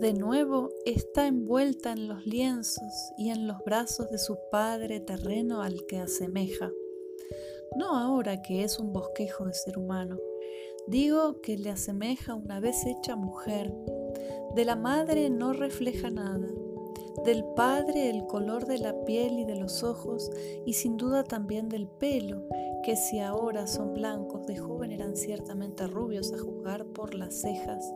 de 0.00 0.14
nuevo 0.14 0.70
está 0.86 1.26
envuelta 1.26 1.92
en 1.92 2.08
los 2.08 2.24
lienzos 2.24 3.12
y 3.18 3.28
en 3.28 3.46
los 3.46 3.58
brazos 3.66 4.10
de 4.10 4.16
su 4.16 4.38
padre 4.50 4.98
terreno 4.98 5.60
al 5.60 5.84
que 5.86 5.98
asemeja. 5.98 6.70
No 7.76 7.94
ahora 7.98 8.40
que 8.40 8.64
es 8.64 8.78
un 8.78 8.94
bosquejo 8.94 9.44
de 9.44 9.52
ser 9.52 9.76
humano, 9.76 10.18
digo 10.86 11.42
que 11.42 11.58
le 11.58 11.68
asemeja 11.68 12.34
una 12.34 12.60
vez 12.60 12.86
hecha 12.86 13.14
mujer. 13.14 13.74
De 14.54 14.64
la 14.64 14.74
madre 14.74 15.28
no 15.28 15.52
refleja 15.52 16.08
nada, 16.08 16.48
del 17.26 17.44
padre 17.54 18.08
el 18.08 18.26
color 18.26 18.64
de 18.64 18.78
la 18.78 19.04
piel 19.04 19.38
y 19.38 19.44
de 19.44 19.56
los 19.56 19.82
ojos 19.82 20.30
y 20.64 20.72
sin 20.72 20.96
duda 20.96 21.24
también 21.24 21.68
del 21.68 21.86
pelo, 21.86 22.42
que 22.84 22.96
si 22.96 23.18
ahora 23.18 23.66
son 23.66 23.92
blancos, 23.92 24.46
de 24.46 24.56
joven 24.56 24.92
eran 24.92 25.14
ciertamente 25.14 25.86
rubios 25.86 26.32
a 26.32 26.38
juzgar 26.38 26.86
por 26.86 27.14
las 27.14 27.34
cejas 27.34 27.92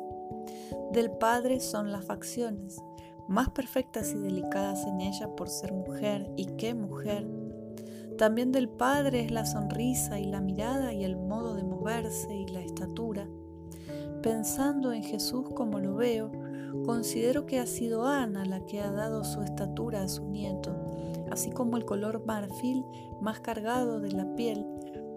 del 0.92 1.10
Padre 1.10 1.60
son 1.60 1.92
las 1.92 2.04
facciones, 2.04 2.80
más 3.28 3.50
perfectas 3.50 4.12
y 4.12 4.18
delicadas 4.18 4.86
en 4.86 5.00
ella 5.00 5.34
por 5.34 5.48
ser 5.48 5.72
mujer, 5.72 6.30
y 6.36 6.46
qué 6.56 6.74
mujer. 6.74 7.26
También 8.18 8.52
del 8.52 8.68
Padre 8.68 9.20
es 9.24 9.30
la 9.30 9.44
sonrisa 9.44 10.20
y 10.20 10.26
la 10.26 10.40
mirada 10.40 10.92
y 10.92 11.04
el 11.04 11.16
modo 11.16 11.54
de 11.54 11.64
moverse 11.64 12.34
y 12.34 12.46
la 12.46 12.60
estatura. 12.60 13.28
Pensando 14.22 14.92
en 14.92 15.02
Jesús 15.02 15.48
como 15.54 15.80
lo 15.80 15.96
veo, 15.96 16.30
considero 16.84 17.46
que 17.46 17.58
ha 17.58 17.66
sido 17.66 18.06
Ana 18.06 18.44
la 18.44 18.64
que 18.66 18.80
ha 18.80 18.90
dado 18.90 19.24
su 19.24 19.42
estatura 19.42 20.02
a 20.02 20.08
su 20.08 20.24
nieto, 20.28 20.76
así 21.30 21.50
como 21.50 21.76
el 21.76 21.84
color 21.84 22.24
marfil 22.24 22.84
más 23.20 23.40
cargado 23.40 24.00
de 24.00 24.12
la 24.12 24.34
piel 24.36 24.64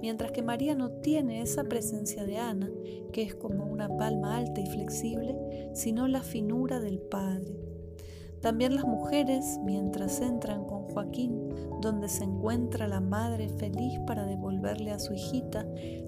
mientras 0.01 0.31
que 0.31 0.41
María 0.41 0.75
no 0.75 0.91
tiene 0.91 1.41
esa 1.41 1.63
presencia 1.63 2.25
de 2.25 2.37
Ana, 2.37 2.69
que 3.11 3.23
es 3.23 3.35
como 3.35 3.65
una 3.65 3.95
palma 3.97 4.37
alta 4.37 4.61
y 4.61 4.67
flexible, 4.67 5.35
sino 5.73 6.07
la 6.07 6.21
finura 6.21 6.79
del 6.79 6.99
Padre. 6.99 7.55
También 8.41 8.75
las 8.75 8.85
mujeres, 8.85 9.59
mientras 9.63 10.21
entran 10.21 10.65
con 10.65 10.83
Joaquín, 10.83 11.49
donde 11.81 12.07
se 12.07 12.23
encuentra 12.23 12.87
la 12.87 13.01
madre 13.01 13.49
feliz 13.49 13.99
para 14.05 14.25
devolverle 14.25 14.91
a 14.91 14.99
su 14.99 15.13
hijita, 15.13 15.65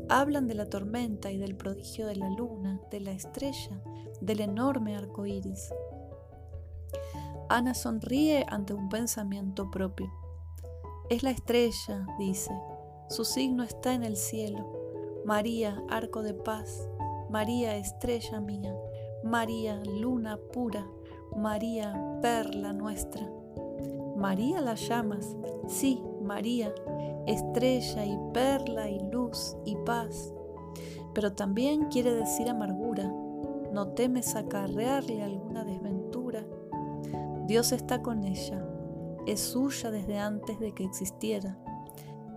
hablan 0.09 0.47
de 0.47 0.55
la 0.55 0.67
tormenta 0.67 1.31
y 1.31 1.37
del 1.37 1.55
prodigio 1.55 2.05
de 2.05 2.15
la 2.15 2.29
luna, 2.29 2.79
de 2.91 2.99
la 2.99 3.11
estrella, 3.11 3.81
del 4.21 4.41
enorme 4.41 4.95
arco 4.95 5.25
iris. 5.25 5.73
Ana 7.49 7.73
sonríe 7.73 8.45
ante 8.47 8.73
un 8.73 8.89
pensamiento 8.89 9.71
propio. 9.71 10.11
Es 11.09 11.23
la 11.23 11.31
estrella, 11.31 12.05
dice, 12.19 12.51
su 13.09 13.25
signo 13.25 13.63
está 13.63 13.95
en 13.95 14.03
el 14.03 14.15
cielo. 14.15 14.71
María, 15.25 15.83
arco 15.89 16.21
de 16.21 16.35
paz. 16.35 16.87
María, 17.29 17.75
estrella 17.75 18.39
mía. 18.39 18.75
María, 19.23 19.81
luna 19.83 20.37
pura. 20.53 20.87
María, 21.35 22.19
perla 22.21 22.71
nuestra. 22.71 23.27
María 24.15 24.61
las 24.61 24.87
llamas. 24.87 25.35
Sí, 25.67 26.03
María, 26.21 26.71
estrella 27.25 28.05
y 28.05 28.15
perla 28.31 28.89
y 28.89 28.99
luz 29.09 29.57
y 29.65 29.75
paz. 29.77 30.31
Pero 31.15 31.33
también 31.33 31.85
quiere 31.85 32.13
decir 32.13 32.47
amargura. 32.47 33.11
No 33.73 33.87
temes 33.95 34.35
acarrearle 34.35 35.23
alguna 35.23 35.63
desventura. 35.63 36.45
Dios 37.47 37.71
está 37.71 38.03
con 38.03 38.23
ella. 38.23 38.63
Es 39.25 39.39
suya 39.39 39.89
desde 39.89 40.19
antes 40.19 40.59
de 40.59 40.73
que 40.73 40.83
existiera 40.83 41.57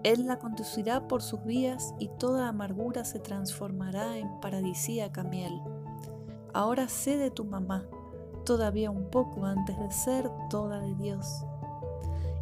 él 0.04 0.26
la 0.26 0.38
conducirá 0.38 1.06
por 1.06 1.22
sus 1.22 1.44
vías 1.44 1.94
y 1.98 2.08
toda 2.18 2.48
amargura 2.48 3.04
se 3.04 3.20
transformará 3.20 4.18
en 4.18 4.40
paradisíaca 4.40 5.22
miel. 5.22 5.60
Ahora 6.52 6.88
sé 6.88 7.16
de 7.16 7.30
tu 7.30 7.44
mamá, 7.44 7.86
todavía 8.44 8.90
un 8.90 9.10
poco 9.10 9.44
antes 9.44 9.78
de 9.78 9.90
ser 9.90 10.30
toda 10.50 10.80
de 10.80 10.94
Dios. 10.96 11.44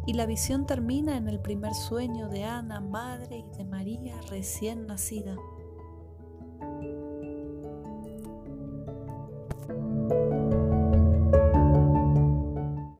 Y 0.05 0.13
la 0.13 0.25
visión 0.25 0.65
termina 0.65 1.15
en 1.15 1.27
el 1.27 1.39
primer 1.39 1.75
sueño 1.75 2.27
de 2.27 2.43
Ana, 2.43 2.81
madre 2.81 3.37
y 3.37 3.57
de 3.57 3.65
María 3.65 4.19
recién 4.29 4.87
nacida. 4.87 5.35